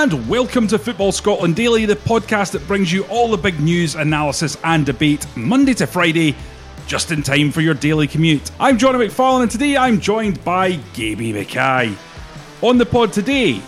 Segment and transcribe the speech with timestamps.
[0.00, 3.96] and welcome to Football Scotland Daily, the podcast that brings you all the big news,
[3.96, 6.34] analysis, and debate Monday to Friday,
[6.86, 8.50] just in time for your daily commute.
[8.58, 11.94] I'm Johnny McFarlane, and today I'm joined by Gaby Mackay.
[12.62, 13.60] On the pod today,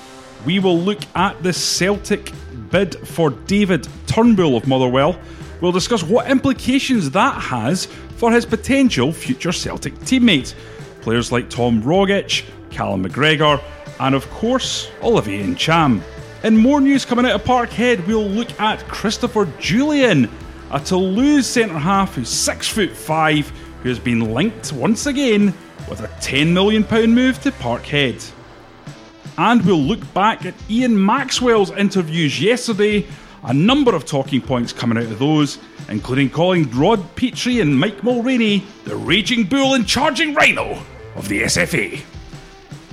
[0.47, 2.33] we will look at the Celtic
[2.71, 5.21] bid for David Turnbull of Motherwell.
[5.61, 7.85] We'll discuss what implications that has
[8.17, 10.55] for his potential future Celtic teammates.
[11.03, 13.63] Players like Tom Rogic, Callum McGregor,
[14.01, 16.01] and of course, Olivier Ntcham.
[16.45, 20.29] In more news coming out of Parkhead, we'll look at Christopher Jullien,
[20.73, 23.49] a Toulouse centre half who's six foot five,
[23.83, 25.55] who has been linked once again
[25.89, 28.29] with a £10 million move to Parkhead.
[29.39, 33.07] And we'll look back at Ian Maxwell's interviews yesterday.
[33.45, 37.99] A number of talking points coming out of those, including calling Rod Petrie and Mike
[37.99, 40.83] Mulroney the raging bull and charging rhino
[41.15, 42.03] of the SFA.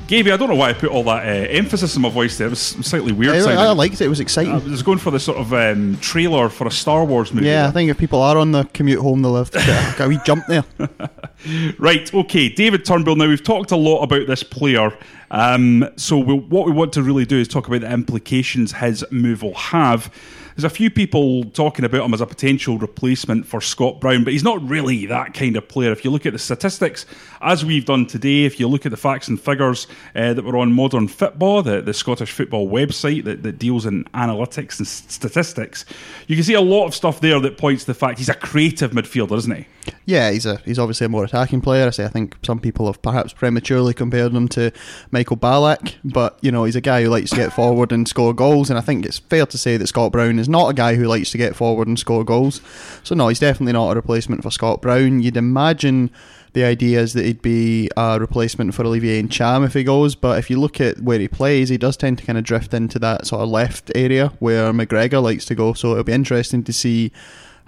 [0.09, 2.47] Gaby, I don't know why I put all that uh, emphasis in my voice there.
[2.47, 3.35] It was slightly weird.
[3.45, 4.05] I, I liked it.
[4.05, 4.53] It was exciting.
[4.53, 7.45] I was going for the sort of um, trailer for a Star Wars movie.
[7.45, 10.09] Yeah, I think if people are on the commute home, they'll have to get a
[10.09, 10.63] wee jump there.
[11.77, 12.49] right, okay.
[12.49, 13.17] David Turnbull.
[13.17, 14.97] Now, we've talked a lot about this player.
[15.29, 19.05] Um, so, we'll, what we want to really do is talk about the implications his
[19.11, 20.11] move will have.
[20.59, 24.33] There's a few people talking about him as a potential replacement for Scott Brown, but
[24.33, 25.93] he's not really that kind of player.
[25.93, 27.05] If you look at the statistics,
[27.39, 30.57] as we've done today, if you look at the facts and figures uh, that were
[30.57, 35.85] on Modern Football, the, the Scottish football website that, that deals in analytics and statistics,
[36.27, 38.33] you can see a lot of stuff there that points to the fact he's a
[38.33, 39.65] creative midfielder, isn't he?
[40.05, 41.87] Yeah, he's a he's obviously a more attacking player.
[41.87, 44.71] I say I think some people have perhaps prematurely compared him to
[45.11, 48.33] Michael Ballack, but you know he's a guy who likes to get forward and score
[48.33, 50.95] goals, and I think it's fair to say that Scott Brown is not a guy
[50.95, 52.61] who likes to get forward and score goals.
[53.03, 55.21] So no, he's definitely not a replacement for Scott Brown.
[55.21, 56.11] You'd imagine
[56.53, 60.15] the idea is that he'd be a replacement for Olivier Ntcham if he goes.
[60.15, 62.73] But if you look at where he plays, he does tend to kind of drift
[62.73, 65.73] into that sort of left area where McGregor likes to go.
[65.73, 67.11] So it'll be interesting to see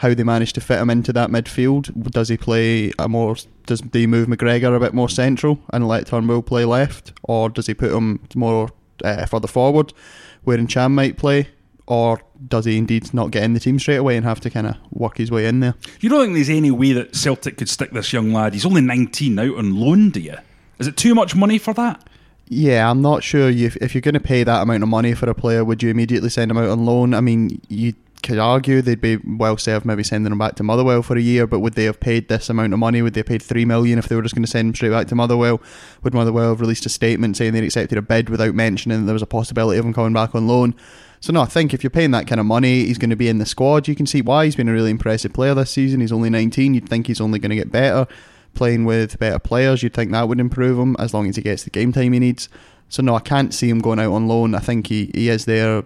[0.01, 2.11] how they manage to fit him into that midfield.
[2.11, 3.35] Does he play a more?
[3.65, 7.67] Does they move McGregor a bit more central and let Turnbull play left, or does
[7.67, 8.69] he put him more
[9.03, 9.93] uh, further forward,
[10.43, 11.47] where Ntcham might play?
[11.87, 14.65] or does he indeed not get in the team straight away and have to kind
[14.65, 15.75] of work his way in there?
[15.99, 18.53] You don't think there's any way that Celtic could stick this young lad?
[18.53, 20.37] He's only 19 out on loan, do you?
[20.79, 22.07] Is it too much money for that?
[22.47, 23.49] Yeah, I'm not sure.
[23.49, 25.89] You, if you're going to pay that amount of money for a player, would you
[25.89, 27.13] immediately send him out on loan?
[27.13, 31.01] I mean, you could argue they'd be well served maybe sending him back to Motherwell
[31.01, 33.01] for a year, but would they have paid this amount of money?
[33.01, 34.89] Would they have paid three million if they were just going to send him straight
[34.89, 35.61] back to Motherwell?
[36.03, 39.13] Would Motherwell have released a statement saying they'd accepted a bid without mentioning that there
[39.13, 40.75] was a possibility of him coming back on loan?
[41.19, 43.29] So no, I think if you're paying that kind of money, he's going to be
[43.29, 43.87] in the squad.
[43.87, 46.01] You can see why he's been a really impressive player this season.
[46.01, 46.73] He's only 19.
[46.73, 48.07] You'd think he's only going to get better
[48.53, 49.83] playing with better players.
[49.83, 52.19] You'd think that would improve him as long as he gets the game time he
[52.19, 52.49] needs.
[52.89, 54.55] So no, I can't see him going out on loan.
[54.55, 55.83] I think he, he is there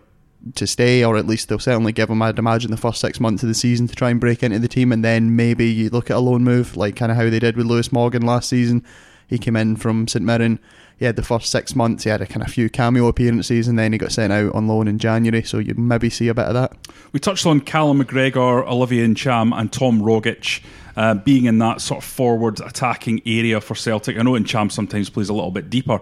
[0.56, 3.44] to stay, or at least they'll certainly give him, I'd imagine, the first six months
[3.44, 6.10] of the season to try and break into the team, and then maybe you look
[6.10, 8.84] at a loan move, like kind of how they did with Lewis Morgan last season.
[9.28, 10.60] He came in from St Mirren
[10.98, 13.78] he had the first six months, he had a kind of few cameo appearances, and
[13.78, 15.44] then he got sent out on loan in January.
[15.44, 16.74] So you maybe see a bit of that.
[17.12, 20.64] We touched on Callum McGregor, Olivier Ntcham, and Tom Rogic.
[20.98, 24.18] Uh, being in that sort of forward attacking area for Celtic.
[24.18, 26.00] I know Ntcham sometimes plays a little bit deeper.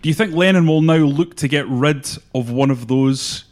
[0.00, 3.44] Do you think Lennon will now look to get rid of one of those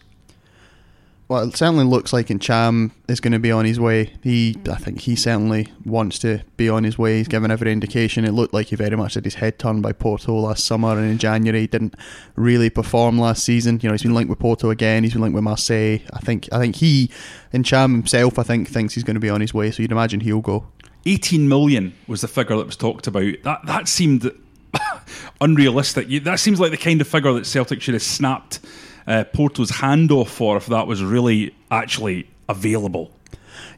[1.30, 4.14] well, it certainly looks like Ntcham is going to be on his way.
[4.20, 7.18] He, I think, he certainly wants to be on his way.
[7.18, 8.24] He's given every indication.
[8.24, 11.08] It looked like he very much had his head turned by Porto last summer, and
[11.08, 11.94] in January he didn't
[12.34, 13.78] really perform last season.
[13.80, 15.04] You know, he's been linked with Porto again.
[15.04, 16.00] He's been linked with Marseille.
[16.12, 17.12] I think, I think he,
[17.54, 19.70] Ntcham himself, I think, thinks he's going to be on his way.
[19.70, 20.66] So you'd imagine he'll go.
[21.06, 23.34] 18 million was the figure that was talked about.
[23.44, 24.28] That that seemed
[25.40, 26.24] unrealistic.
[26.24, 28.58] That seems like the kind of figure that Celtic should have snapped
[29.06, 33.10] uh, Porto's handoff for if that was really actually available.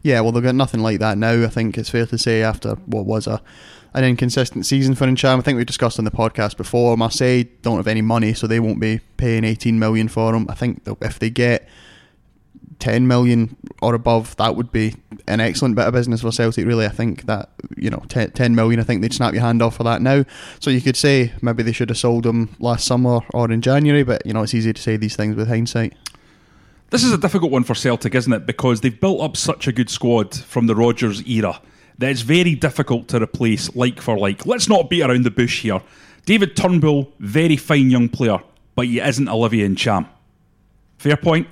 [0.03, 1.45] Yeah, well, they've got nothing like that now.
[1.45, 3.41] I think it's fair to say after what was a
[3.95, 5.39] an inconsistent season for Ntcham.
[5.39, 6.97] I think we discussed on the podcast before.
[6.97, 10.47] Marseille don't have any money, so they won't be paying 18 million for him.
[10.49, 11.69] I think if they get
[12.79, 14.95] 10 million or above, that would be
[15.29, 16.85] an excellent bit of business for Celtic, really.
[16.85, 19.77] I think that, you know, 10, 10 million, I think they'd snap your hand off
[19.77, 20.25] for that now.
[20.59, 24.03] So you could say maybe they should have sold him last summer or in January,
[24.03, 25.95] but, you know, it's easy to say these things with hindsight.
[26.91, 28.47] This is a difficult one for Celtic, isn't it?
[28.47, 31.61] Because they've built up such a good squad from the Rodgers era
[31.99, 34.45] that it's very difficult to replace like for like.
[34.45, 35.81] Let's not beat around the bush here.
[36.27, 38.39] David Turnbull, very fine young player,
[38.75, 40.09] but he isn't Olivier Ntcham.
[40.99, 41.47] Fair point?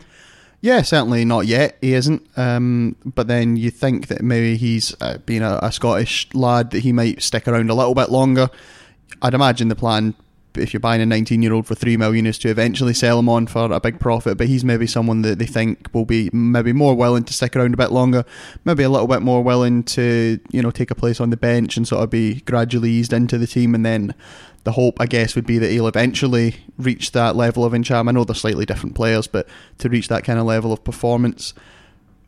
[0.62, 1.78] Yeah, certainly not yet.
[1.80, 2.26] He isn't.
[2.36, 6.80] Um, but then you think that maybe he's uh, being a, a, Scottish lad that
[6.80, 8.50] he might stick around a little bit longer.
[9.22, 10.14] I'd imagine the plan
[10.54, 13.28] if you're buying a 19 year old for three million is to eventually sell him
[13.28, 14.38] on for a big profit.
[14.38, 17.74] But he's maybe someone that they think will be maybe more willing to stick around
[17.74, 18.24] a bit longer,
[18.64, 21.76] maybe a little bit more willing to you know take a place on the bench
[21.76, 24.14] and sort of be gradually eased into the team, and then
[24.64, 28.08] the hope, I guess, would be that he'll eventually reach that level of Ntcham.
[28.08, 29.48] I know they're slightly different players, but
[29.78, 31.54] to reach that kind of level of performance,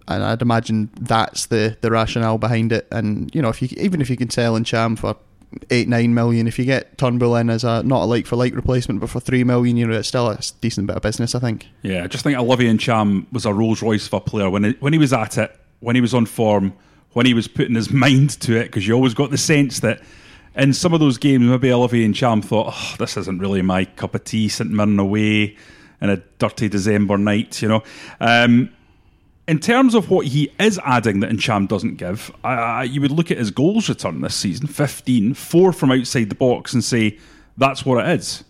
[0.08, 2.88] and I'd imagine that's the the rationale behind it.
[2.90, 5.16] And you know, if you even if you can sell Ntcham for
[5.70, 8.54] eight nine million, if you get Turnbull in as a not a like for like
[8.54, 11.38] replacement, but for three million, you know, it's still a decent bit of business, I
[11.38, 11.66] think.
[11.82, 14.92] Yeah, I just think Olivier Ntcham was a Rolls Royce of a player when when
[14.92, 16.72] he was at it, when he was on form,
[17.12, 20.00] when he was putting his mind to it, because you always got the sense that
[20.54, 24.14] in some of those games, maybe Olivier Ntcham thought, oh, this isn't really my cup
[24.14, 25.56] of tea, St Mirren away
[26.00, 27.82] in a dirty December night, you know.
[28.20, 28.70] Um,
[29.48, 33.30] in terms of what he is adding that Ntcham doesn't give, uh, you would look
[33.30, 37.18] at his goals return this season 15, four from outside the box, and say
[37.56, 38.44] that's what it is.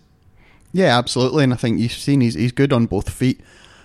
[0.73, 1.45] Yeah, absolutely.
[1.45, 3.41] And I think you've seen he's, he's good on both feet.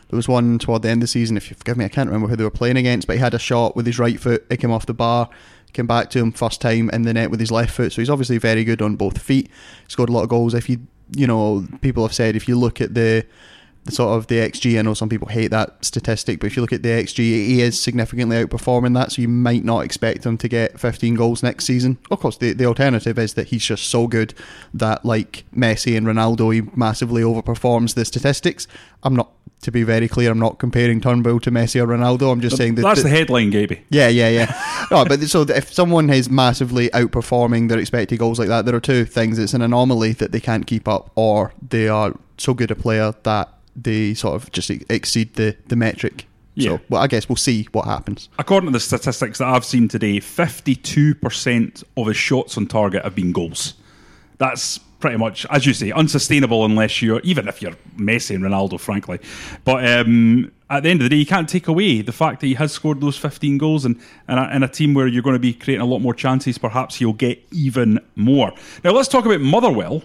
[0.09, 2.07] There was one toward the end of the season, if you forgive me, I can't
[2.07, 4.45] remember who they were playing against, but he had a shot with his right foot,
[4.49, 5.29] it came off the bar,
[5.73, 7.91] came back to him first time in the net with his left foot.
[7.91, 9.49] So he's obviously very good on both feet.
[9.87, 10.53] Scored a lot of goals.
[10.53, 10.79] If you,
[11.15, 13.25] you know, people have said if you look at the
[13.91, 14.77] sort of the XG.
[14.77, 17.61] I know some people hate that statistic, but if you look at the XG, he
[17.61, 19.11] is significantly outperforming that.
[19.11, 21.97] So you might not expect him to get 15 goals next season.
[22.11, 24.33] Of course, the, the alternative is that he's just so good
[24.73, 28.67] that, like Messi and Ronaldo, he massively overperforms the statistics.
[29.03, 29.31] I'm not,
[29.61, 32.31] to be very clear, I'm not comparing Turnbull to Messi or Ronaldo.
[32.31, 33.83] I'm just saying that that's the, the headline, Gaby.
[33.89, 34.85] Yeah, yeah, yeah.
[34.91, 38.79] no, but so if someone is massively outperforming their expected goals like that, there are
[38.79, 42.71] two things: it's an anomaly that they can't keep up, or they are so good
[42.71, 46.25] a player that they sort of just exceed the, the metric.
[46.55, 46.71] Yeah.
[46.71, 48.29] So, well, I guess we'll see what happens.
[48.39, 53.13] According to the statistics that I've seen today, 52% of his shots on target have
[53.13, 53.75] been goals.
[54.39, 58.79] That's pretty much, as you say, unsustainable unless you're, even if you're Messi and Ronaldo,
[58.79, 59.19] frankly.
[59.63, 62.47] But um, at the end of the day, you can't take away the fact that
[62.47, 65.35] he has scored those 15 goals, and in a, in a team where you're going
[65.35, 68.51] to be creating a lot more chances, perhaps he'll get even more.
[68.83, 70.03] Now, let's talk about Motherwell.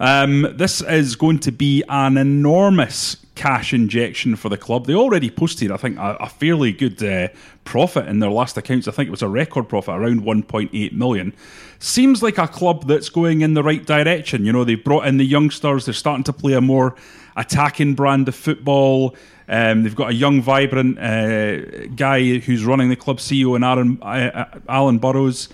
[0.00, 4.86] Um, this is going to be an enormous cash injection for the club.
[4.86, 7.28] They already posted, I think, a, a fairly good uh,
[7.64, 8.88] profit in their last accounts.
[8.88, 11.34] I think it was a record profit, around 1.8 million.
[11.78, 14.46] Seems like a club that's going in the right direction.
[14.46, 15.84] You know, they've brought in the youngsters.
[15.84, 16.96] They're starting to play a more
[17.36, 19.14] attacking brand of football.
[19.48, 23.98] Um, they've got a young, vibrant uh, guy who's running the club, CEO, and Aaron,
[24.00, 25.50] uh, uh, Alan Burrows.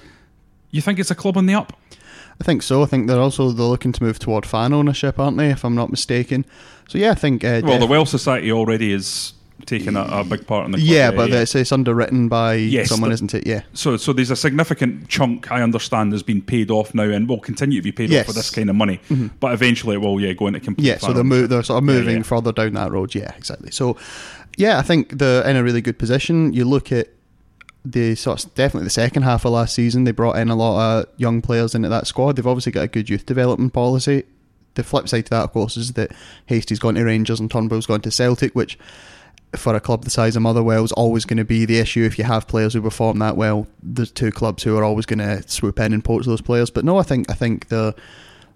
[0.71, 1.73] You think it's a club on the up?
[2.41, 2.83] I think so.
[2.83, 5.51] I think they're also they're looking to move toward fan ownership, aren't they?
[5.51, 6.45] If I'm not mistaken.
[6.89, 7.45] So yeah, I think.
[7.45, 9.33] Uh, well, the Well Society already is
[9.65, 10.81] taking a, a big part in the.
[10.81, 11.31] Yeah, but.
[11.31, 13.47] It's, it's, underwritten by yes, someone, the, isn't it?
[13.47, 13.63] Yeah.
[13.73, 17.41] So, so there's a significant chunk I understand has been paid off now, and will
[17.41, 18.21] continue to be paid yes.
[18.21, 18.99] off for this kind of money.
[19.09, 19.29] Mm-hmm.
[19.41, 20.87] But eventually, it will yeah go into complete.
[20.87, 22.23] Yeah, so they're mo- they're sort of moving yeah, yeah.
[22.23, 23.15] further down that road.
[23.15, 23.71] Yeah, exactly.
[23.71, 23.97] So,
[24.59, 26.53] yeah, I think they're in a really good position.
[26.53, 27.09] You look at
[27.91, 31.01] the sort of definitely the second half of last season, they brought in a lot
[31.01, 32.37] of young players into that squad.
[32.37, 34.25] They've obviously got a good youth development policy.
[34.75, 36.13] The flip side to that, of course, is that
[36.47, 38.79] Hastie's gone to Rangers and Turnbull's gone to Celtic, which
[39.55, 42.19] for a club the size of Motherwell is always going to be the issue if
[42.19, 43.67] you have players who perform that well.
[43.83, 46.71] There's two clubs who are always going to swoop in and poach those players.
[46.71, 47.95] But no, I think I think the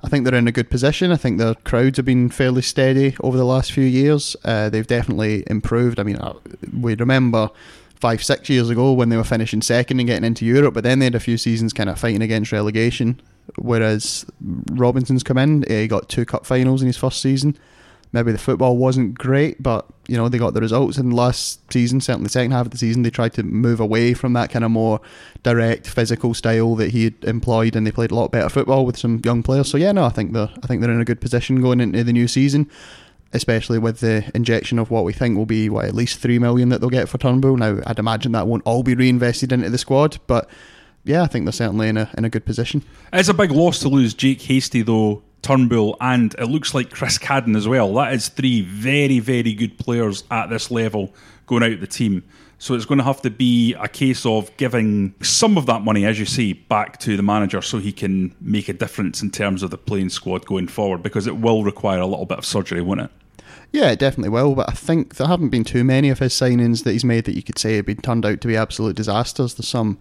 [0.02, 1.12] I think they're in a good position.
[1.12, 4.34] I think their crowds have been fairly steady over the last few years.
[4.44, 6.00] Uh, they've definitely improved.
[6.00, 6.34] I mean, uh,
[6.78, 7.50] we remember
[8.00, 10.98] five, six years ago when they were finishing second and getting into Europe, but then
[10.98, 13.20] they had a few seasons kind of fighting against relegation.
[13.56, 14.24] Whereas
[14.72, 17.56] Robinson's come in, eh, he got two cup finals in his first season.
[18.12, 20.98] Maybe the football wasn't great, but you know they got the results.
[20.98, 24.14] And last season, certainly the second half of the season, they tried to move away
[24.14, 25.00] from that kind of more
[25.44, 28.96] direct physical style that he had employed, and they played a lot better football with
[28.96, 29.70] some young players.
[29.70, 32.02] So yeah, no, I think they're I think they're in a good position going into
[32.02, 32.68] the new season
[33.32, 36.68] especially with the injection of what we think will be what at least three million
[36.70, 37.56] that they'll get for Turnbull.
[37.56, 40.48] Now, I'd imagine that won't all be reinvested into the squad, but
[41.04, 42.82] yeah, I think they're certainly in a in a good position.
[43.12, 45.22] It's a big loss to lose Jake Hastie though.
[45.42, 47.94] Turnbull and it looks like Chris Cadden as well.
[47.94, 51.14] That is three very, very good players at this level
[51.46, 52.22] going out of the team.
[52.60, 56.04] So it's going to have to be a case of giving some of that money,
[56.04, 59.62] as you say, back to the manager so he can make a difference in terms
[59.62, 62.82] of the playing squad going forward because it will require a little bit of surgery,
[62.82, 63.10] won't it?
[63.72, 64.54] Yeah, it definitely will.
[64.54, 67.34] But I think there haven't been too many of his signings that he's made that
[67.34, 69.54] you could say have been turned out to be absolute disasters.
[69.54, 69.96] There's some,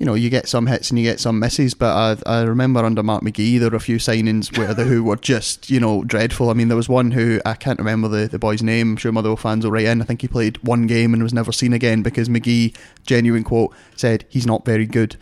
[0.00, 1.94] you know, you get some hits and you get some misses, but
[2.26, 5.16] I, I remember under Mark McGee, there were a few signings where the who were
[5.16, 6.48] just, you know, dreadful.
[6.48, 8.92] I mean, there was one who I can't remember the, the boy's name.
[8.92, 10.00] I'm sure Motherwell fans will write in.
[10.00, 13.74] I think he played one game and was never seen again because McGee, genuine quote,
[13.94, 15.16] said he's not very good.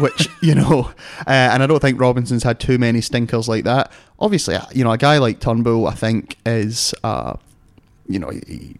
[0.00, 0.92] Which you know,
[1.26, 3.90] uh, and I don't think Robinson's had too many stinkers like that.
[4.18, 6.94] Obviously, uh, you know, a guy like Turnbull, I think, is.
[7.02, 7.36] Uh,
[8.10, 8.30] you know,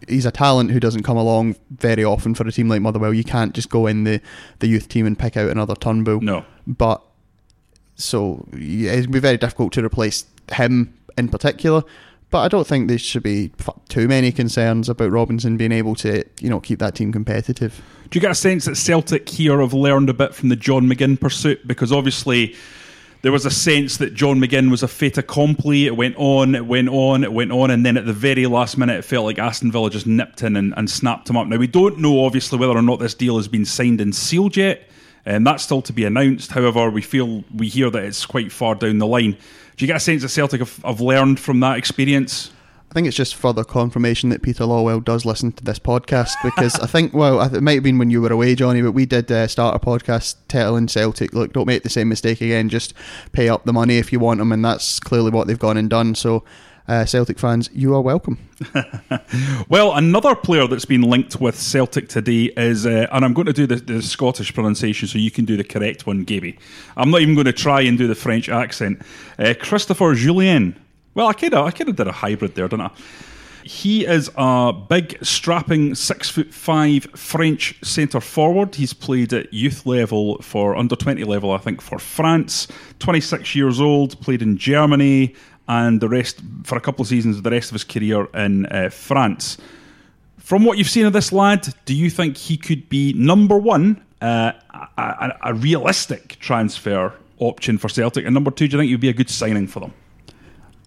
[0.07, 3.13] he's a talent who doesn't come along very often for a team like Motherwell.
[3.13, 4.21] You can't just go in the,
[4.59, 6.21] the youth team and pick out another Turnbull.
[6.21, 6.45] No.
[6.67, 7.01] But
[7.95, 11.83] so yeah, it'd be very difficult to replace him in particular.
[12.29, 13.51] But I don't think there should be
[13.89, 17.81] too many concerns about Robinson being able to, you know, keep that team competitive.
[18.09, 20.87] Do you get a sense that Celtic here have learned a bit from the John
[20.87, 21.67] McGinn pursuit?
[21.67, 22.55] Because obviously
[23.21, 25.85] there was a sense that John McGinn was a fait accompli.
[25.85, 28.77] It went on, it went on, it went on, and then at the very last
[28.77, 31.47] minute, it felt like Aston Villa just nipped in and, and snapped him up.
[31.47, 34.57] Now, we don't know, obviously, whether or not this deal has been signed and sealed
[34.57, 34.89] yet,
[35.23, 36.51] and that's still to be announced.
[36.51, 39.31] However, we feel we hear that it's quite far down the line.
[39.31, 42.51] Do you get a sense that Celtic have, have learned from that experience?
[42.91, 46.77] I think it's just further confirmation that Peter Lawwell does listen to this podcast because
[46.77, 49.31] I think, well, it might have been when you were away, Johnny, but we did
[49.31, 52.93] uh, start a podcast telling Celtic, look, don't make the same mistake again, just
[53.31, 55.89] pay up the money if you want them, and that's clearly what they've gone and
[55.89, 56.15] done.
[56.15, 56.43] So,
[56.85, 58.37] uh, Celtic fans, you are welcome.
[59.69, 63.53] well, another player that's been linked with Celtic today is, uh, and I'm going to
[63.53, 66.59] do the, the, Scottish pronunciation so you can do the correct one, Gaby.
[66.97, 69.01] I'm not even going to try and do the French accent.
[69.39, 70.75] Uh, Christopher Jullien
[71.13, 72.91] well, I kind of, I kind of did a hybrid there, didn't I?
[73.63, 78.73] He is a big, strapping, six foot five French centre forward.
[78.73, 82.67] He's played at youth level for under twenty level, I think, for France.
[82.97, 85.35] Twenty six years old, played in Germany,
[85.67, 87.39] and the rest for a couple of seasons.
[87.39, 89.57] The rest of his career in uh, France.
[90.39, 94.03] From what you've seen of this lad, do you think he could be number one,
[94.21, 98.89] uh, a, a, a realistic transfer option for Celtic, and number two, do you think
[98.89, 99.93] he'd be a good signing for them?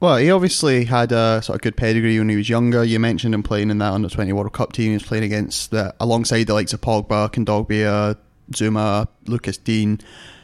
[0.05, 2.85] Well, he obviously had a sort of good pedigree when he was younger.
[2.85, 4.89] You mentioned him playing in that under twenty World Cup team.
[4.89, 8.15] He was playing against the alongside the likes of Pogba, Kondogbia,
[8.51, 9.97] Zouma, Lucas Digne.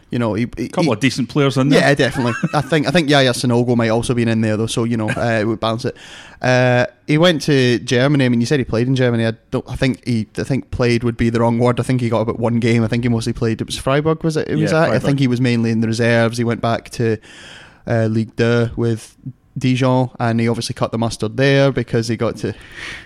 [0.09, 1.81] You know, he, a couple he, of decent players in there.
[1.83, 2.33] Yeah, definitely.
[2.55, 5.11] I think I think Yaya Sanogo might also been in there though, so you know
[5.11, 5.95] uh, it would balance it.
[6.40, 8.25] Uh, he went to Germany.
[8.25, 9.26] I mean, you said he played in Germany.
[9.26, 9.69] I don't.
[9.69, 10.26] I think he.
[10.38, 11.79] I think played would be the wrong word.
[11.79, 12.83] I think he got about one game.
[12.83, 13.61] I think he mostly played.
[13.61, 14.49] It was Freiburg, was it?
[14.49, 14.90] It was yeah, at?
[14.93, 16.38] I think he was mainly in the reserves.
[16.38, 17.19] He went back to
[17.87, 19.17] uh, Ligue 2 with
[19.57, 22.54] Dijon, and he obviously cut the mustard there because he got to.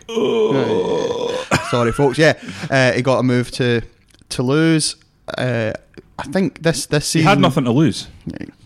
[0.08, 1.46] Oh.
[1.70, 2.18] sorry, folks.
[2.18, 2.34] Yeah,
[2.70, 3.82] uh, he got a move to
[4.28, 4.96] Toulouse.
[5.36, 5.72] Uh,
[6.18, 8.08] I think this this season he had nothing to lose.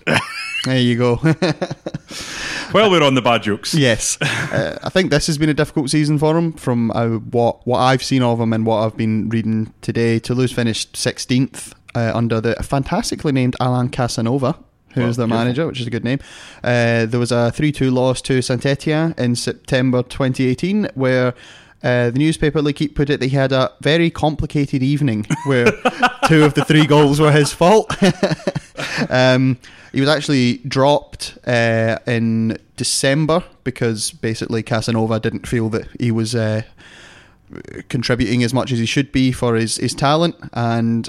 [0.64, 1.20] there you go.
[2.74, 3.74] well, we're on the bad jokes.
[3.74, 6.52] Yes, uh, I think this has been a difficult season for him.
[6.52, 10.52] From uh, what what I've seen of him and what I've been reading today, Toulouse
[10.52, 14.56] finished sixteenth uh, under the fantastically named Alain Casanova
[14.94, 16.18] who's well, their manager, which is a good name.
[16.62, 21.34] Uh, there was a 3 2 loss to Saint Etienne in September 2018, where
[21.82, 25.66] uh, the newspaper L'Equipe put it that he had a very complicated evening where
[26.26, 27.90] two of the three goals were his fault.
[29.10, 29.56] um,
[29.92, 36.34] he was actually dropped uh, in December because basically Casanova didn't feel that he was
[36.34, 36.62] uh,
[37.88, 41.08] contributing as much as he should be for his, his talent and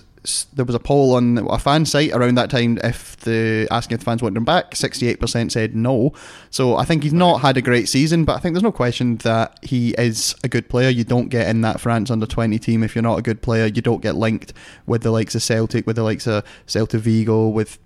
[0.53, 3.99] there was a poll on a fan site around that time if the asking if
[4.01, 4.71] the fans wanted him back.
[4.71, 6.13] 68% said no.
[6.49, 9.17] So i think he's not had a great season but i think there's no question
[9.17, 10.89] that he is a good player.
[10.89, 13.65] You don't get in that france under 20 team if you're not a good player.
[13.65, 14.53] You don't get linked
[14.85, 17.79] with the likes of celtic with the likes of celta vigo with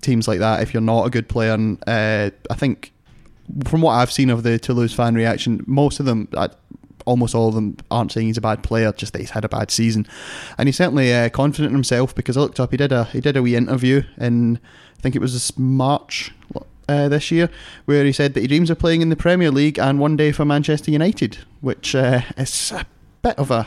[0.00, 1.52] teams like that if you're not a good player.
[1.52, 2.92] And uh, i think
[3.66, 6.28] from what I've seen of the Toulouse fan reaction, most of them,
[7.04, 9.48] almost all of them aren't saying he's a bad player, just that he's had a
[9.48, 10.06] bad season.
[10.58, 13.20] And he's certainly uh, confident in himself because I looked up, he did a he
[13.20, 14.58] did a wee interview in
[14.98, 16.32] I think it was March
[16.88, 17.50] uh, this year,
[17.84, 20.32] where he said that he dreams of playing in the Premier League and one day
[20.32, 22.86] for Manchester United, which uh, is a
[23.22, 23.66] bit of a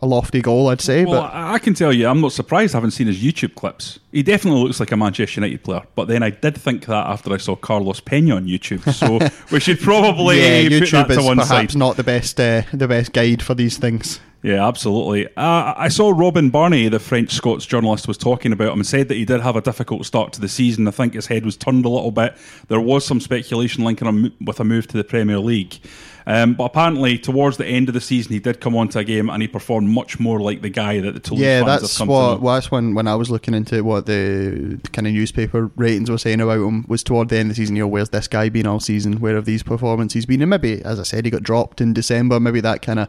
[0.00, 1.04] a lofty goal, I'd say.
[1.04, 2.74] Well, but I can tell you, I'm not surprised.
[2.74, 3.98] I haven't seen his YouTube clips.
[4.12, 5.82] He definitely looks like a Manchester United player.
[5.94, 8.92] But then I did think that after I saw Carlos Pena on YouTube.
[8.92, 9.18] So
[9.50, 11.76] we should probably yeah, YouTube put that to one perhaps side.
[11.76, 14.20] not the best uh, the best guide for these things.
[14.42, 15.26] Yeah, absolutely.
[15.36, 19.08] Uh, I saw Robin Bairner, the French Scots journalist, was talking about him and said
[19.08, 20.86] that he did have a difficult start to the season.
[20.86, 22.36] I think his head was turned a little bit.
[22.68, 25.80] There was some speculation linking him with a move to the Premier League.
[26.28, 29.30] Um, but apparently, towards the end of the season, he did come onto a game
[29.30, 32.06] and he performed much more like the guy that the Toulouse yeah, fans that's have
[32.06, 32.36] come what.
[32.36, 36.10] to Well, that's when when I was looking into what the kind of newspaper ratings
[36.10, 37.76] were saying about him was toward the end of the season.
[37.76, 39.20] You know, where's this guy been all season?
[39.20, 40.42] Where have these performances been?
[40.42, 42.38] And maybe, as I said, he got dropped in December.
[42.38, 43.08] Maybe that kind of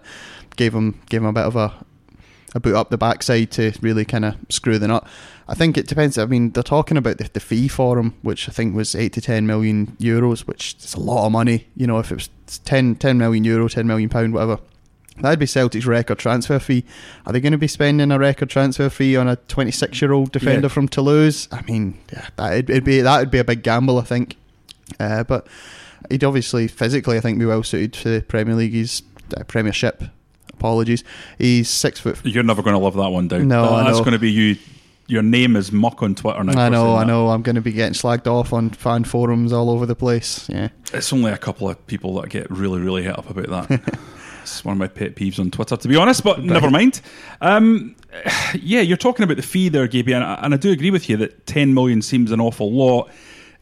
[0.60, 1.74] gave him gave him a bit of a
[2.54, 5.08] a boot up the backside to really kind of screw the nut.
[5.48, 6.18] I think it depends.
[6.18, 9.14] I mean, they're talking about the, the fee for him, which I think was eight
[9.14, 11.68] to ten million euros, which is a lot of money.
[11.76, 12.30] You know, if it was
[12.66, 14.60] 10, 10 million euro, ten million pound, whatever.
[15.22, 16.86] That'd be Celtic's record transfer fee.
[17.26, 20.32] Are they going to be spending a record transfer fee on a 26 year old
[20.32, 20.74] defender Yeah.
[20.74, 21.48] from Toulouse?
[21.52, 24.38] I mean, yeah, that'd, it'd be that would be a big gamble, I think.
[25.00, 25.46] Uh, but
[26.10, 28.72] he'd obviously physically, I think, be well suited to the Premier League.
[28.74, 29.04] He's
[29.38, 30.04] uh, Premiership.
[30.60, 31.06] Apologies.
[31.38, 32.20] He's six foot.
[32.26, 33.48] You're never going to love that one down.
[33.48, 34.58] No, That- that's going to be you.
[35.08, 36.62] Your name is muck on Twitter now.
[36.62, 37.30] I know, I know.
[37.30, 40.48] I'm going to be getting slagged off on fan forums all over the place.
[40.50, 40.68] Yeah.
[40.94, 44.00] It's only a couple of people that get really, really hit up about that.
[44.44, 47.02] it's one of my pet peeves on Twitter, to be honest, but never mind.
[47.42, 47.96] Um,
[48.54, 51.10] yeah, you're talking about the fee there, Gaby, and I, and I do agree with
[51.10, 53.10] you that 10 million seems an awful lot.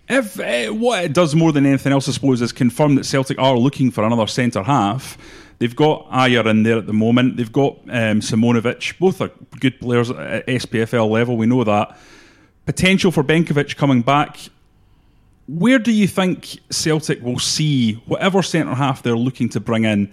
[0.09, 3.39] If uh, what it does more than anything else, I suppose, is confirm that Celtic
[3.39, 5.17] are looking for another centre half.
[5.59, 7.37] They've got Ajer in there at the moment.
[7.37, 8.99] They've got um, Simunovic.
[8.99, 11.35] Both are good players at SPFL level.
[11.35, 11.97] We know that.
[12.65, 14.49] Potential for Benkovic coming back
[15.47, 20.11] where do you think Celtic will see whatever centre half they're looking to bring in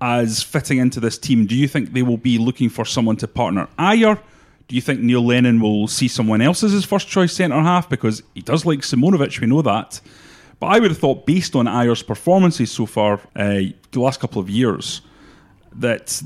[0.00, 1.46] as fitting into this team?
[1.46, 4.20] Do you think they will be looking for someone to partner Ajer?
[4.68, 7.88] Do you think Neil Lennon will see someone else as his first choice centre half?
[7.88, 10.00] Because he does like Simunovic, we know that.
[10.60, 13.60] But I would have thought, based on Ajer's performances so far, uh,
[13.92, 15.00] the last couple of years,
[15.72, 16.22] that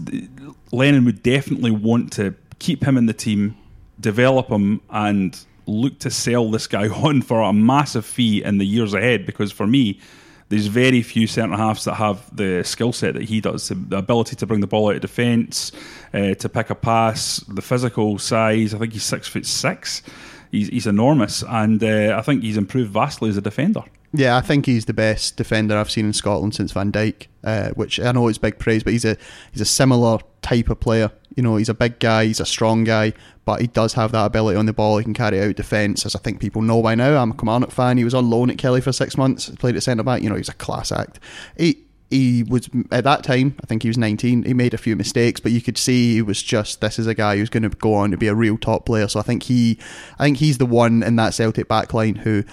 [0.73, 3.57] Lennon would definitely want to keep him in the team,
[4.01, 8.67] develop him, and look to sell this guy on for a massive fee in the
[8.67, 9.25] years ahead.
[9.25, 10.01] Because for me,
[10.49, 14.37] there's very few centre halves that have the skill set that he does the ability
[14.37, 15.71] to bring the ball out of defence,
[16.13, 18.75] uh, to pick a pass, the physical size.
[18.75, 20.03] I think he's six foot six.
[20.51, 23.83] He's, he's enormous, and uh, I think he's improved vastly as a defender.
[24.17, 27.71] Yeah, I think he's the best defender I've seen in Scotland since Van Dijk, uh,
[27.71, 29.17] which I know is big praise, but he's a
[29.51, 31.11] he's a similar type of player.
[31.35, 33.13] You know, he's a big guy, he's a strong guy,
[33.45, 34.99] but he does have that ability on the ball.
[34.99, 37.21] He can carry out defence, as I think people know by now.
[37.21, 37.99] I'm a Kilmarnock fan.
[37.99, 40.23] He was on loan at Killie for six months, played at centre back.
[40.23, 41.19] You know, he's a class act.
[41.59, 43.57] He he was at that time.
[43.65, 44.45] I think he was 19.
[44.45, 47.15] He made a few mistakes, but you could see he was just this is a
[47.15, 49.09] guy who's going to go on to be a real top player.
[49.09, 49.77] So I think he,
[50.21, 52.45] I think he's the one in that Celtic backline who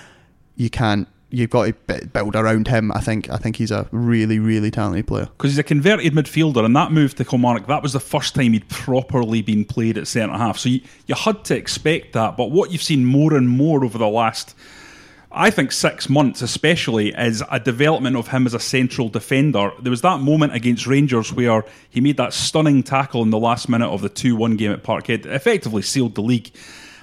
[0.55, 1.07] you can't.
[1.31, 2.91] You've got to build around him.
[2.91, 3.29] I think.
[3.29, 5.25] I think he's a really, really talented player.
[5.25, 8.53] because he's a converted midfielder, and that move to Kilmarnock, that was the first time
[8.53, 10.57] he'd properly been played at centre half.
[10.57, 12.37] So you, you had to expect that.
[12.37, 14.55] But what you've seen more and more over the last,
[15.31, 19.71] I think, six months especially, is a development of him as a central defender.
[19.81, 23.69] There was that moment against Rangers where he made that stunning tackle in the last
[23.69, 26.51] minute of the 2 1 game at Parkhead, effectively sealed the league.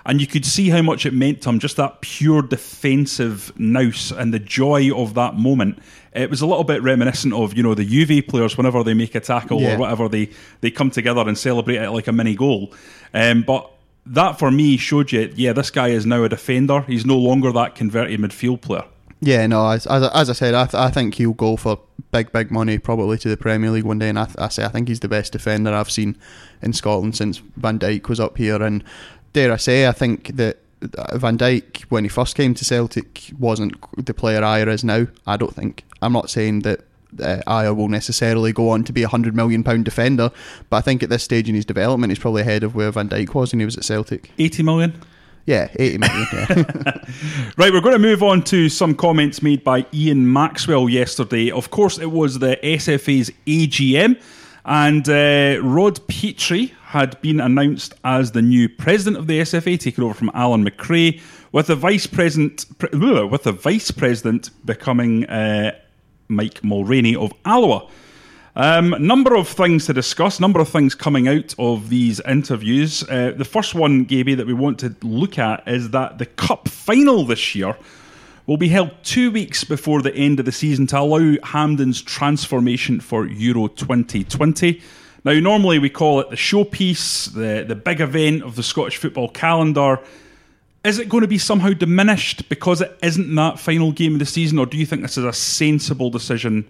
[0.09, 4.11] And you could see how much it meant to him, just that pure defensive nous
[4.11, 5.79] and the joy of that moment.
[6.15, 9.15] It was a little bit reminiscent of, you know, the Juve players whenever they make
[9.15, 9.75] a tackle Yeah.
[9.75, 10.31] or whatever, they,
[10.63, 12.73] they come together and celebrate it like a mini goal.
[13.13, 13.71] Um, but
[14.07, 16.81] that for me showed you, yeah, this guy is now a defender.
[16.83, 18.85] He's no longer that converted midfield player.
[19.21, 19.69] Yeah, no.
[19.69, 21.81] As as, as I said, I, th- I think he'll go for
[22.13, 24.09] big, big money probably to the Premier League one day.
[24.09, 26.17] And I, th- I say I think he's the best defender I've seen
[26.63, 28.63] in Scotland since Van Dijk was up here.
[28.63, 28.85] And
[29.33, 30.59] dare I say, I think that
[30.97, 35.07] uh, Van Dijk, when he first came to Celtic, wasn't the player Ajer is now.
[35.27, 35.85] I don't think.
[36.01, 36.81] I'm not saying that
[37.21, 40.31] uh, Ajer will necessarily go on to be a hundred million pound defender,
[40.71, 43.09] but I think at this stage in his development, he's probably ahead of where Van
[43.09, 44.31] Dijk was when he was at Celtic.
[44.39, 45.01] 80 million?
[45.49, 46.27] Yeah, eighty million.
[46.31, 46.55] Yeah.
[47.57, 51.51] Right, we're going to move on to some comments made by Ian Maxwell yesterday.
[51.51, 54.21] Of course, it was the SFA's AGM,
[54.65, 60.05] and uh, Rod Petrie had been announced as the new president of the SFA, taking
[60.05, 61.21] over from Alan McRae,
[61.53, 62.91] with the vice president pre-
[63.25, 65.79] with the vice president becoming uh,
[66.29, 67.89] Mike Mulroney of Alloa.
[68.57, 73.05] Um, number of things to discuss, number of things coming out of these interviews.
[73.09, 76.69] Uh, the first one, Gaby, that we want to look at is that the Cup
[76.69, 77.77] final this year
[78.49, 82.99] will be held two weeks before the end of the season to allow Hampden's transformation
[82.99, 84.81] for Euro 2020.
[85.23, 89.29] Now, normally we call it the showpiece, the, the big event of the Scottish football
[89.29, 90.01] calendar.
[90.83, 94.27] Is it going to be somehow diminished because it isn't that final game of the
[94.27, 96.67] season, or do you think this is a sensible decision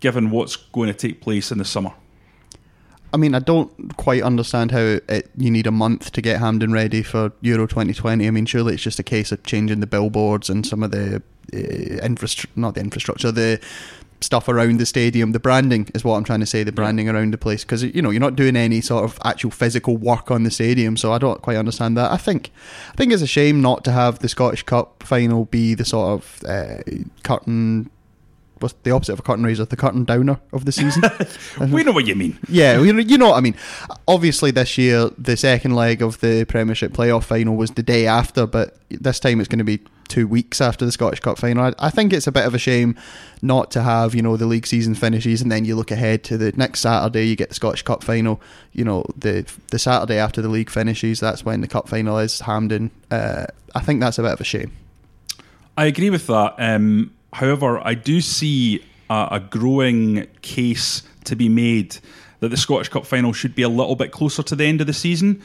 [0.00, 1.92] given what's going to take place in the summer?
[3.12, 6.72] I mean, I don't quite understand how it, you need a month to get Hampden
[6.72, 8.26] ready for Euro 2020.
[8.26, 11.22] I mean, surely it's just a case of changing the billboards and some of the
[11.52, 11.56] uh,
[12.04, 13.60] infrastructure, not the infrastructure, the
[14.22, 15.32] stuff around the stadium.
[15.32, 16.62] The branding is what I'm trying to say.
[16.62, 19.50] The branding around the place because you know you're not doing any sort of actual
[19.50, 20.96] physical work on the stadium.
[20.96, 22.10] So I don't quite understand that.
[22.10, 22.50] I think
[22.92, 26.20] I think it's a shame not to have the Scottish Cup final be the sort
[26.20, 26.82] of uh,
[27.22, 27.90] curtain
[28.62, 31.02] what's the opposite of a curtain raiser, the curtain downer of the season.
[31.72, 32.38] we know what you mean.
[32.48, 33.56] Yeah, you know, you know what I mean.
[34.08, 38.46] Obviously, this year the second leg of the Premiership playoff final was the day after,
[38.46, 41.64] but this time it's going to be two weeks after the Scottish Cup final.
[41.64, 42.96] I, I think it's a bit of a shame
[43.40, 46.38] not to have you know the league season finishes and then you look ahead to
[46.38, 47.26] the next Saturday.
[47.26, 48.40] You get the Scottish Cup final.
[48.72, 51.20] You know the the Saturday after the league finishes.
[51.20, 52.40] That's when the cup final is.
[52.40, 52.90] Hampden.
[53.10, 54.72] Uh, I think that's a bit of a shame.
[55.76, 56.54] I agree with that.
[56.58, 61.96] Um, however, I do see a, a growing case to be made
[62.40, 64.86] that the Scottish Cup final should be a little bit closer to the end of
[64.86, 65.40] the season.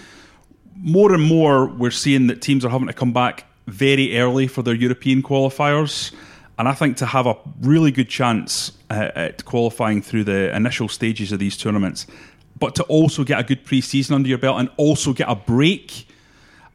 [0.75, 4.63] More and more, we're seeing that teams are having to come back very early for
[4.63, 6.11] their European qualifiers.
[6.57, 10.89] And I think to have a really good chance uh, at qualifying through the initial
[10.89, 12.07] stages of these tournaments,
[12.57, 15.35] but to also get a good pre season under your belt and also get a
[15.35, 16.07] break,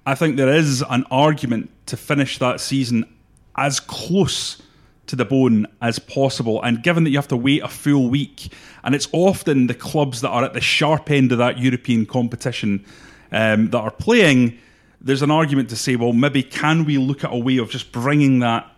[0.07, 3.13] I think there is an argument to finish that season
[3.57, 4.63] as close
[5.07, 6.63] to the bone as possible.
[6.63, 8.53] And given that you have to wait a full week,
[8.85, 12.85] and it's often the clubs that are at the sharp end of that European competition
[13.31, 14.59] um, that are playing,
[15.01, 17.93] there's an argument to say, well, maybe can we look at a way of just
[17.93, 18.71] bringing that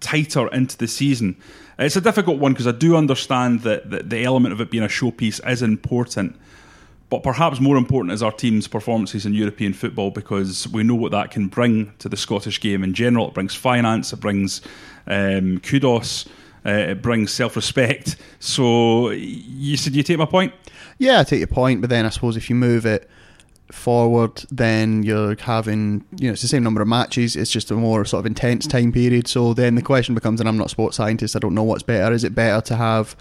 [0.00, 1.36] tighter into the season?
[1.78, 4.82] It's a difficult one because I do understand that, that the element of it being
[4.82, 6.36] a showpiece is important.
[7.10, 11.12] But perhaps more important is our team's performances in European football because we know what
[11.12, 13.28] that can bring to the Scottish game in general.
[13.28, 14.60] It brings finance, it brings
[15.06, 16.26] um, kudos,
[16.66, 18.16] uh, it brings self respect.
[18.40, 20.52] So, you said you take my point?
[20.98, 23.08] Yeah, I take your point, but then I suppose if you move it
[23.72, 27.74] forward, then you're having, you know, it's the same number of matches, it's just a
[27.74, 29.28] more sort of intense time period.
[29.28, 31.82] So then the question becomes, and I'm not a sports scientist, I don't know what's
[31.82, 32.12] better.
[32.12, 33.16] Is it better to have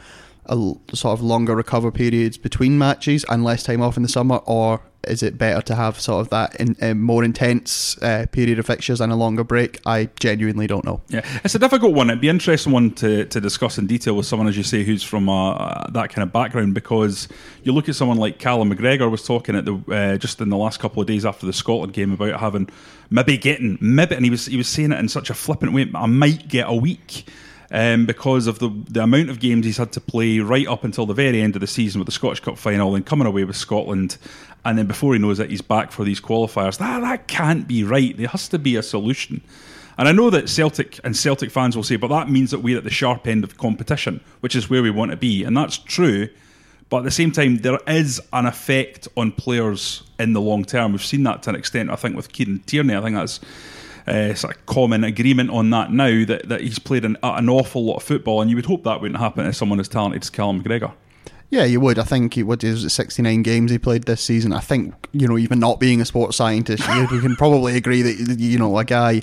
[0.48, 0.56] a
[0.96, 4.82] sort of longer recover periods between matches and less time off in the summer, or
[5.04, 8.66] is it better to have sort of that in, in more intense uh, period of
[8.66, 9.80] fixtures and a longer break?
[9.86, 11.02] I genuinely don't know.
[11.10, 12.10] Yeah, it's a difficult one.
[12.10, 15.04] It'd be interesting one to, to discuss in detail with someone, as you say, who's
[15.04, 16.74] from uh, that kind of background.
[16.74, 17.28] Because
[17.64, 20.58] you look at someone like Callum McGregor was talking at the uh, just in the
[20.58, 22.70] last couple of days after the Scotland game about having
[23.10, 25.90] maybe getting maybe, and he was he was saying it in such a flippant way.
[25.96, 27.26] I might get a week
[27.72, 31.06] um, because of the the amount of games he's had to play right up until
[31.06, 33.56] the very end of the season with the Scottish Cup final and coming away with
[33.56, 34.18] Scotland,
[34.66, 36.78] and then before he knows it, he's back for these qualifiers.
[36.78, 38.16] That that can't be right.
[38.16, 39.42] There has to be a solution.
[39.98, 42.78] And I know that Celtic and Celtic fans will say, but that means that we're
[42.78, 45.78] at the sharp end of competition, which is where we want to be, and that's
[45.78, 46.30] true.
[46.90, 50.94] But at the same time, there is an effect on players in the long term.
[50.94, 51.90] We've seen that to an extent.
[51.90, 53.40] I think with Kieran Tierney, I think that's
[54.08, 57.86] uh, sort of common agreement on that now that, that he's played an, an awful
[57.86, 60.30] lot of football, and you would hope that wouldn't happen to someone as talented as
[60.30, 60.94] Callum McGregor.
[61.50, 61.98] Yeah, you would.
[61.98, 62.64] I think he would.
[62.64, 64.52] Was 69 games he played this season?
[64.52, 68.40] I think you know, even not being a sports scientist, we can probably agree that
[68.40, 69.22] you know a guy,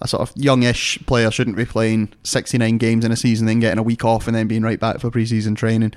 [0.00, 3.78] a sort of youngish player, shouldn't be playing 69 games in a season, then getting
[3.78, 5.92] a week off, and then being right back for preseason training.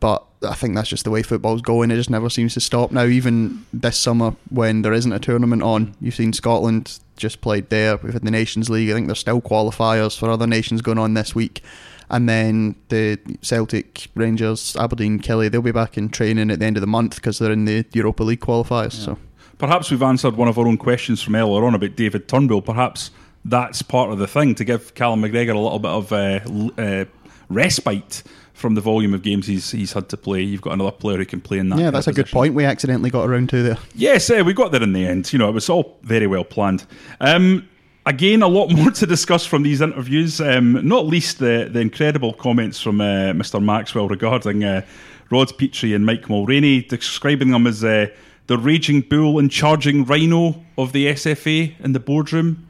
[0.00, 1.92] But I think that's just the way football's going.
[1.92, 2.90] It just never seems to stop.
[2.90, 7.70] Now, even this summer, when there isn't a tournament on, you've seen Scotland just played
[7.70, 7.96] there.
[7.96, 8.90] We've had the Nations League.
[8.90, 11.62] I think there's still qualifiers for other nations going on this week.
[12.08, 16.76] And then the Celtic, Rangers, Aberdeen, Killie, they'll be back in training at the end
[16.76, 18.98] of the month because they're in the Europa League qualifiers.
[18.98, 19.04] Yeah.
[19.04, 19.18] So
[19.58, 22.62] perhaps we've answered one of our own questions from earlier on about David Turnbull.
[22.62, 23.10] Perhaps
[23.44, 26.40] that's part of the thing to give Callum McGregor a little bit of uh,
[26.80, 27.04] uh,
[27.48, 28.22] respite
[28.56, 30.40] from the volume of games he's he's had to play.
[30.40, 31.78] You've got another player who can play in that.
[31.78, 32.54] Yeah, that's a good point.
[32.54, 33.78] We accidentally got around to there.
[33.94, 35.32] Yes, uh, we got there in the end.
[35.32, 36.86] You know, it was all very well planned.
[37.20, 37.68] Um,
[38.06, 40.40] again, a lot more to discuss from these interviews.
[40.40, 43.62] Um, not least the the incredible comments from uh, Mr.
[43.62, 44.82] Maxwell regarding uh,
[45.30, 48.06] Rod Petrie and Mike Mulroney, describing them as uh,
[48.46, 52.66] the raging bull and charging rhino of the SFA in the boardroom.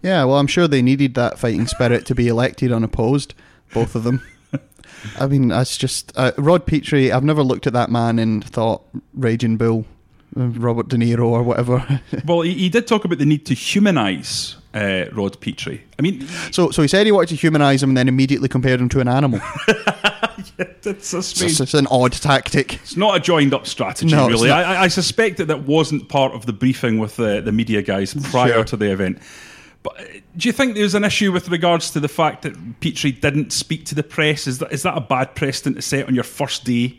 [0.00, 3.34] Yeah, well, I'm sure they needed that fighting spirit to be elected unopposed,
[3.72, 4.20] both of them.
[5.18, 7.12] I mean, that's just uh, Rod Petrie.
[7.12, 8.82] I've never looked at that man and thought
[9.14, 9.84] Raging Bull,
[10.36, 12.00] uh, Robert De Niro, or whatever.
[12.26, 15.82] well, he, he, did talk about the need to humanise uh, Rod Petrie.
[15.98, 18.80] I mean, so so he said he wanted to humanise him, and then immediately compared
[18.80, 19.40] him to an animal.
[19.68, 21.52] yeah, that's a strange.
[21.52, 22.74] It's, it's, an odd tactic.
[22.74, 24.50] It's not a joined-up strategy, no, really.
[24.50, 28.14] I, I, suspect that that wasn't part of the briefing with the the media guys
[28.30, 28.64] prior sure.
[28.64, 29.18] to the event.
[29.82, 30.04] But uh,
[30.36, 33.84] do you think there's an issue with regards to the fact that Petrie didn't speak
[33.86, 34.46] to the press?
[34.46, 36.98] Is that is that a bad precedent to set on your first day?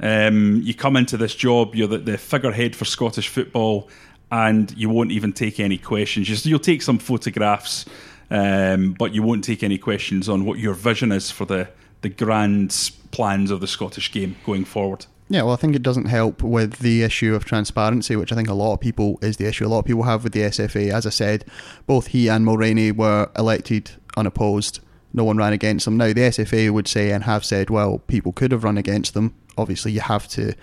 [0.00, 3.88] Um, you come into this job, you're the, the, figurehead for Scottish football,
[4.32, 6.44] and you won't even take any questions.
[6.44, 7.84] You'll take some photographs,
[8.28, 11.68] um, but you won't take any questions on what your vision is for the
[12.02, 15.06] the grand plans of the Scottish game going forward.
[15.28, 18.48] Yeah, well, I think it doesn't help with the issue of transparency, which I think
[18.48, 20.92] a lot of people is the issue a lot of people have with the SFA.
[20.92, 21.44] As I said,
[21.86, 24.80] both he and Mulroney were elected unopposed
[25.12, 25.96] no one ran against them.
[25.96, 29.34] Now the SFA would say and have said, well, people could have run against them.
[29.56, 30.54] Obviously, you have to.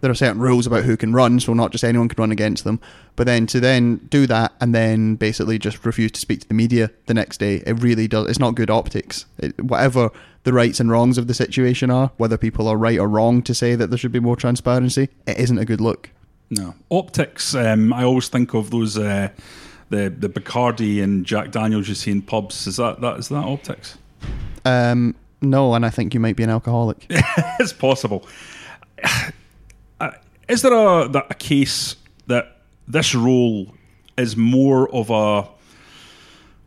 [0.00, 2.64] There are certain rules about who can run, so not just anyone can run against
[2.64, 2.80] them.
[3.14, 6.54] But then to then do that and then basically just refuse to speak to the
[6.54, 8.28] media the next day, it really does.
[8.28, 9.24] It's not good optics.
[9.38, 10.10] It, whatever
[10.46, 13.52] the rights and wrongs of the situation are, whether people are right or wrong to
[13.52, 16.08] say that there should be more transparency, it isn't a good look.
[16.50, 17.52] No optics.
[17.56, 19.30] Um, I always think of those uh,
[19.90, 22.68] the the Bacardi and Jack Daniels you see in pubs.
[22.68, 23.98] Is that that is that optics?
[24.64, 27.06] Um, no, and I think you might be an alcoholic.
[27.58, 28.24] it's possible.
[29.98, 30.12] Uh,
[30.48, 31.96] is there a a case
[32.28, 33.74] that this role
[34.16, 35.48] is more of a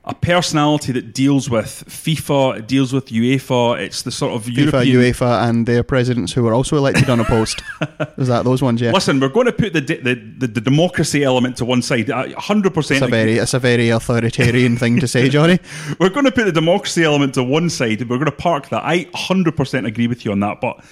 [0.09, 3.79] a personality that deals with FIFA, it deals with UEFA.
[3.79, 4.97] It's the sort of FIFA, European...
[4.97, 7.61] UEFA, and their presidents who were also elected on a post.
[8.17, 8.81] Is that those ones?
[8.81, 8.91] Yeah.
[8.91, 12.09] Listen, we're going to put the the, the, the democracy element to one side.
[12.09, 13.03] hundred percent.
[13.03, 15.59] It's a very it's a very authoritarian thing to say, Johnny.
[15.99, 18.01] we're going to put the democracy element to one side.
[18.01, 18.83] We're going to park that.
[18.83, 20.59] I hundred percent agree with you on that.
[20.59, 20.83] But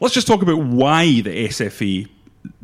[0.00, 2.08] let's just talk about why the SFA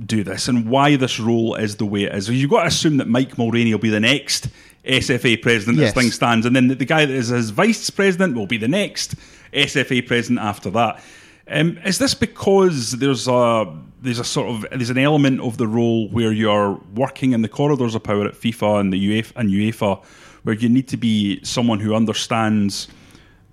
[0.04, 2.28] do this and why this role is the way it is.
[2.28, 4.48] You've got to assume that Mike Mulroney will be the next
[4.86, 5.88] SFA president yes.
[5.88, 8.68] as things stands, and then the guy that is his vice president will be the
[8.68, 9.16] next
[9.52, 11.02] SFA president after that.
[11.48, 13.72] Um, is this because there's a
[14.02, 17.48] there's a sort of there's an element of the role where you're working in the
[17.48, 20.04] corridors of power at FIFA and the UEFA and UEFA,
[20.42, 22.88] where you need to be someone who understands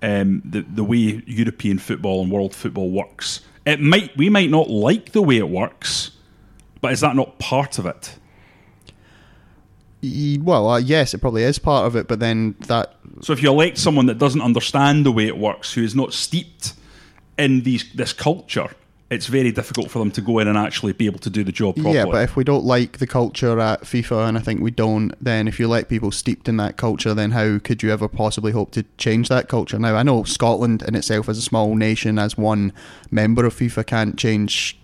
[0.02, 3.42] um, the the way European football and world football works.
[3.66, 6.12] It might we might not like the way it works,
[6.82, 8.16] but is that not part of it?
[10.42, 12.96] Well, uh, yes, it probably is part of it, but then that.
[13.22, 16.14] So if you elect someone that doesn't understand the way it works, who is not
[16.14, 16.74] steeped
[17.38, 18.70] in these this culture,
[19.10, 21.52] it's very difficult for them to go in and actually be able to do the
[21.52, 21.96] job properly.
[21.96, 25.14] Yeah, but if we don't like the culture at FIFA, and I think we don't,
[25.24, 28.52] then if you let people steeped in that culture, then how could you ever possibly
[28.52, 29.80] hope to change that culture?
[29.80, 32.74] Now, I know Scotland in itself, as a small nation, as one
[33.12, 34.78] member of FIFA, can't change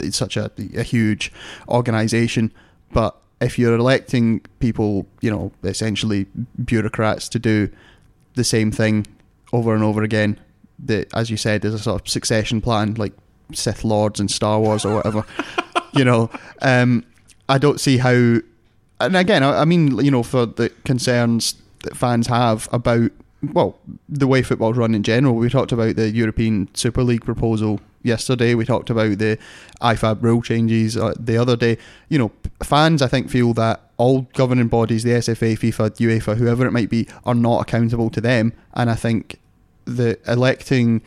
[0.00, 1.32] it's such a, a huge
[1.68, 2.52] organisation,
[2.92, 6.26] but if you're electing people, you know, essentially
[6.64, 7.68] bureaucrats to do
[8.34, 9.06] the same thing
[9.52, 10.38] over and over again,
[10.78, 13.12] that, as you said, there's a sort of succession plan, like
[13.52, 15.24] Sith Lords and Star Wars or whatever,
[15.92, 16.30] you know,
[16.62, 17.04] um,
[17.48, 18.38] I don't see how.
[19.00, 23.10] And again, I, I mean, you know, for the concerns that fans have about
[23.42, 23.78] well,
[24.08, 25.34] the way football's run in general.
[25.34, 28.54] We talked about the European Super League proposal yesterday.
[28.54, 29.38] We talked about the
[29.80, 31.78] IFAB rule changes uh, the other day.
[32.08, 36.66] You know, fans, I think, feel that all governing bodies, the SFA, FIFA, UEFA, whoever
[36.66, 38.52] it might be, are not accountable to them.
[38.74, 39.40] And I think
[39.86, 41.02] the electing,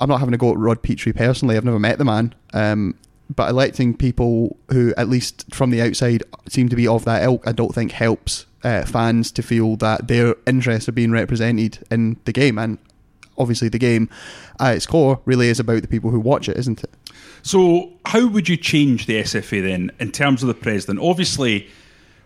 [0.00, 2.34] I'm not having to go at Rod Petrie personally, I've never met the man.
[2.54, 2.94] Um,
[3.34, 7.46] but electing people who, at least from the outside, seem to be of that ilk,
[7.46, 12.16] I don't think helps uh, fans to feel that their interests are being represented in
[12.24, 12.58] the game.
[12.58, 12.78] And
[13.38, 14.10] obviously, the game
[14.58, 16.90] at its core really is about the people who watch it, isn't it?
[17.42, 20.98] So, how would you change the SFA then in terms of the president?
[21.00, 21.68] Obviously,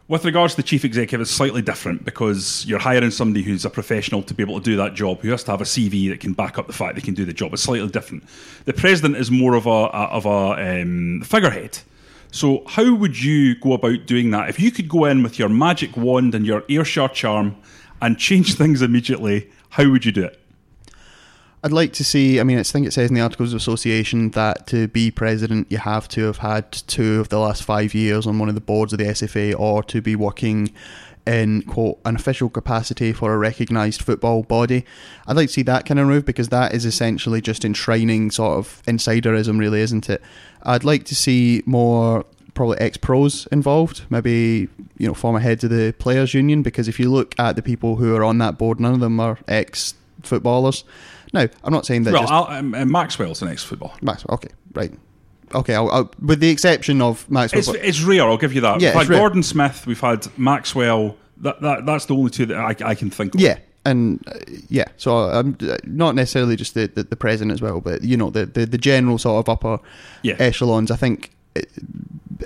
[0.09, 3.71] with regards to the chief executive, it's slightly different because you're hiring somebody who's a
[3.71, 6.21] professional to be able to do that job, who has to have a CV that
[6.21, 7.53] can back up the fact they can do the job.
[7.53, 8.25] It's slightly different.
[8.65, 11.81] The president is more of a, of a um, figurehead.
[12.33, 14.49] So, how would you go about doing that?
[14.49, 17.57] If you could go in with your magic wand and your Ayrshire charm
[18.01, 20.41] and change things immediately, how would you do it?
[21.63, 22.41] I'd like to see.
[22.41, 25.71] I mean, I think it says in the Articles of Association that to be president,
[25.71, 28.63] you have to have had two of the last five years on one of the
[28.63, 30.73] boards of the SFA, or to be working
[31.27, 34.85] in quote an official capacity for a recognised football body.
[35.27, 38.59] I'd like to see that kind of move because that is essentially just enshrining sort
[38.59, 40.23] of insiderism, really, isn't it?
[40.63, 45.71] I'd like to see more probably ex pros involved, maybe you know former heads of
[45.71, 46.63] the players' union.
[46.63, 49.21] Because if you look at the people who are on that board, none of them
[49.21, 50.85] are ex footballers.
[51.33, 52.13] No, I'm not saying that.
[52.13, 53.95] Well, just, um, uh, Maxwell's an ex-footballer.
[54.03, 54.93] Maxwell, okay, right.
[55.55, 57.61] Okay, I'll, I'll, with the exception of Maxwell.
[57.61, 58.81] It's, it's rare, I'll give you that.
[58.81, 61.17] Yeah, we've had Gordon Smith, we've had Maxwell.
[61.39, 63.41] That, that That's the only two that I, I can think of.
[63.41, 67.63] Yeah, and uh, yeah, so I'm um, not necessarily just the, the, the, president as
[67.63, 69.83] well, but you know the, the, the general sort of upper
[70.23, 70.37] yeah.
[70.39, 70.91] echelons.
[70.91, 71.63] I think uh,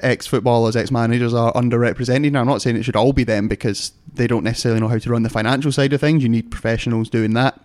[0.03, 2.33] ex footballers, ex managers are underrepresented.
[2.33, 4.99] Now, I'm not saying it should all be them because they don't necessarily know how
[4.99, 6.23] to run the financial side of things.
[6.23, 7.61] You need professionals doing that.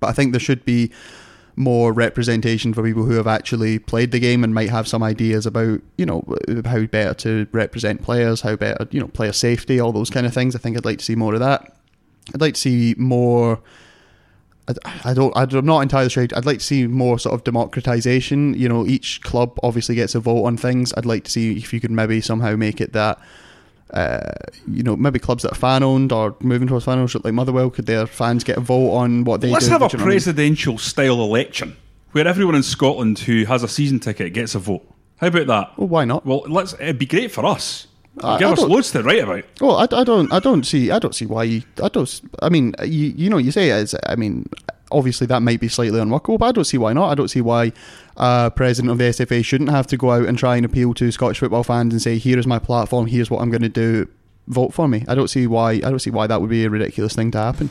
[0.00, 0.90] But I think there should be
[1.62, 5.46] more representation for people who have actually played the game and might have some ideas
[5.46, 6.24] about you know
[6.64, 10.34] how better to represent players, how better you know player safety, all those kind of
[10.34, 10.54] things.
[10.54, 11.76] I think I'd like to see more of that.
[12.34, 13.60] I'd like to see more.
[15.04, 15.36] I, don't.
[15.36, 16.22] I'm not entirely sure.
[16.22, 18.54] I'd like to see more sort of democratization.
[18.54, 20.94] You know, each club obviously gets a vote on things.
[20.96, 23.18] I'd like to see if you could maybe somehow make it that
[23.92, 24.32] uh,
[24.70, 27.70] you know, maybe clubs that are fan owned or moving towards fan ownership like Motherwell,
[27.70, 29.72] could their fans get a vote on what they Let's do?
[29.72, 30.14] have a Do you know what I mean?
[30.16, 31.76] presidential style election
[32.12, 34.86] where everyone in Scotland who has a season ticket gets a vote.
[35.18, 35.78] How about that?
[35.78, 36.26] Well, why not?
[36.26, 36.74] Well, let's.
[36.74, 37.86] It'd be great for us.
[38.22, 39.44] I- Give I us loads to write about.
[39.60, 41.44] Well, I, I don't, I don't see, I don't see why.
[41.44, 42.20] You, I don't.
[42.42, 43.94] I mean, you, you know, you say it is.
[44.06, 44.48] I mean,
[44.90, 47.08] obviously that might be slightly unworkable, but I don't see why not.
[47.10, 47.72] I don't see why
[48.16, 51.10] uh, president of the SFA shouldn't have to go out and try and appeal to
[51.10, 53.06] Scottish football fans and say, "Here is my platform.
[53.06, 54.08] Here's what I'm going to do.
[54.48, 55.72] Vote for me." I don't see why.
[55.72, 57.70] I don't see why that would be a ridiculous thing to happen.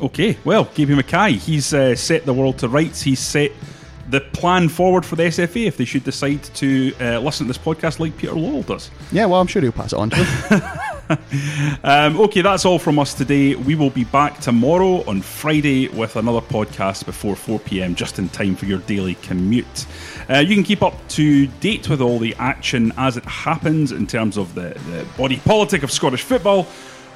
[0.00, 3.02] Okay, well, Gaby Mackay, he's uh, set the world to rights.
[3.02, 3.52] He's set
[4.08, 7.62] the plan forward for the SFA if they should decide to uh, listen to this
[7.62, 8.90] podcast like Peter Lawwell does.
[9.12, 10.62] Yeah, well, I'm sure he'll pass it on to them.
[11.82, 13.54] Um, okay, that's all from us today.
[13.54, 18.28] We will be back tomorrow on Friday with another podcast before 4 pm, just in
[18.28, 19.86] time for your daily commute.
[20.28, 24.06] Uh, you can keep up to date with all the action as it happens in
[24.06, 26.66] terms of the, the body politic of Scottish football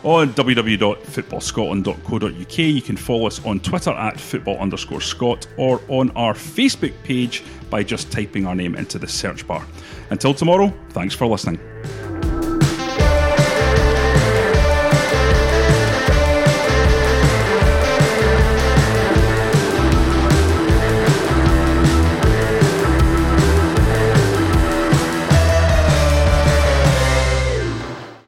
[0.03, 2.59] on www.footballscotland.co.uk.
[2.59, 7.45] You can follow us on Twitter at football underscore Scott or on our Facebook page
[7.69, 9.67] by just typing our name into the search bar.
[10.11, 11.61] Until tomorrow, thanks for listening.